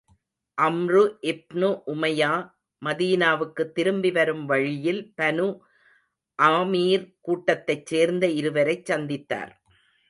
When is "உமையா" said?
1.85-2.31